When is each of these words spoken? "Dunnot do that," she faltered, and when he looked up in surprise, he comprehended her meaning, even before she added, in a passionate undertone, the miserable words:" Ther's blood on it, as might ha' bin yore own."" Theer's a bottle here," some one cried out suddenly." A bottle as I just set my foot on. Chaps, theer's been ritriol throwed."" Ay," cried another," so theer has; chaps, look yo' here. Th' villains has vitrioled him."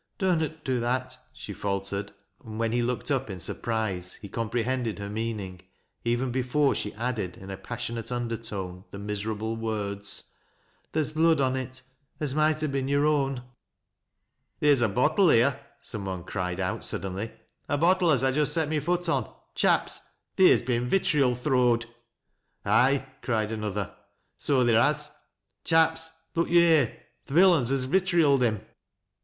"Dunnot 0.17 0.63
do 0.63 0.79
that," 0.79 1.15
she 1.31 1.53
faltered, 1.53 2.11
and 2.43 2.57
when 2.57 2.71
he 2.71 2.81
looked 2.81 3.11
up 3.11 3.29
in 3.29 3.39
surprise, 3.39 4.15
he 4.15 4.29
comprehended 4.29 4.97
her 4.97 5.11
meaning, 5.11 5.61
even 6.03 6.31
before 6.31 6.73
she 6.73 6.91
added, 6.95 7.37
in 7.37 7.51
a 7.51 7.55
passionate 7.57 8.11
undertone, 8.11 8.83
the 8.89 8.97
miserable 8.97 9.55
words:" 9.55 10.33
Ther's 10.91 11.11
blood 11.11 11.39
on 11.39 11.55
it, 11.55 11.83
as 12.19 12.33
might 12.33 12.61
ha' 12.61 12.71
bin 12.71 12.87
yore 12.87 13.05
own."" 13.05 13.43
Theer's 14.59 14.81
a 14.81 14.89
bottle 14.89 15.29
here," 15.29 15.59
some 15.81 16.05
one 16.05 16.23
cried 16.23 16.59
out 16.59 16.83
suddenly." 16.83 17.31
A 17.69 17.77
bottle 17.77 18.09
as 18.09 18.23
I 18.23 18.31
just 18.31 18.53
set 18.53 18.69
my 18.71 18.79
foot 18.79 19.07
on. 19.07 19.31
Chaps, 19.53 20.01
theer's 20.35 20.63
been 20.63 20.89
ritriol 20.89 21.35
throwed."" 21.37 21.85
Ay," 22.65 23.05
cried 23.21 23.51
another," 23.51 23.93
so 24.39 24.65
theer 24.65 24.81
has; 24.81 25.11
chaps, 25.63 26.09
look 26.33 26.47
yo' 26.49 26.59
here. 26.59 26.87
Th' 26.87 27.29
villains 27.29 27.69
has 27.69 27.85
vitrioled 27.85 28.41
him." 28.41 28.65